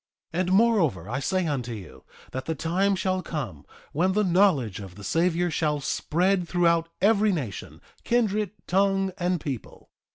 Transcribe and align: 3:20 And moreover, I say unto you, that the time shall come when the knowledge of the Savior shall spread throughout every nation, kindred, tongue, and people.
3:20 0.33 0.39
And 0.41 0.51
moreover, 0.53 1.07
I 1.07 1.19
say 1.19 1.45
unto 1.45 1.73
you, 1.73 2.03
that 2.31 2.45
the 2.45 2.55
time 2.55 2.95
shall 2.95 3.21
come 3.21 3.67
when 3.91 4.13
the 4.13 4.23
knowledge 4.23 4.79
of 4.79 4.95
the 4.95 5.03
Savior 5.03 5.51
shall 5.51 5.79
spread 5.79 6.47
throughout 6.47 6.89
every 7.01 7.31
nation, 7.31 7.81
kindred, 8.03 8.49
tongue, 8.65 9.11
and 9.19 9.39
people. 9.39 9.91